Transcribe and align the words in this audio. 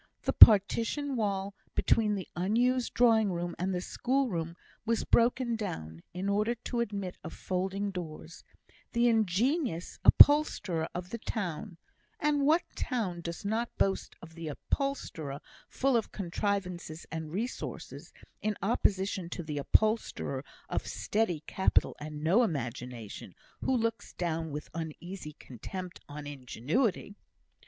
The 0.23 0.33
partition 0.33 1.15
wall 1.15 1.53
between 1.75 2.15
the 2.15 2.27
unused 2.35 2.91
drawing 2.95 3.31
room 3.31 3.55
and 3.59 3.71
the 3.71 3.81
school 3.81 4.29
room 4.29 4.55
was 4.83 5.03
broken 5.03 5.55
down, 5.55 6.01
in 6.11 6.27
order 6.27 6.55
to 6.55 6.79
admit 6.79 7.19
of 7.23 7.33
folding 7.33 7.91
doors; 7.91 8.43
the 8.93 9.07
"ingenious" 9.07 9.99
upholsterer 10.03 10.89
of 10.95 11.11
the 11.11 11.19
town 11.19 11.77
(and 12.19 12.47
what 12.47 12.63
town 12.75 13.21
does 13.21 13.45
not 13.45 13.77
boast 13.77 14.15
of 14.23 14.33
the 14.33 14.47
upholsterer 14.47 15.39
full 15.69 15.95
of 15.95 16.11
contrivances 16.11 17.05
and 17.11 17.31
resources, 17.31 18.11
in 18.41 18.57
opposition 18.63 19.29
to 19.29 19.43
the 19.43 19.59
upholsterer 19.59 20.43
of 20.67 20.87
steady 20.87 21.43
capital 21.45 21.95
and 21.99 22.23
no 22.23 22.41
imagination, 22.41 23.35
who 23.59 23.77
looks 23.77 24.13
down 24.13 24.49
with 24.49 24.67
uneasy 24.73 25.33
contempt 25.33 25.99
on 26.09 26.25
ingenuity?) 26.25 27.13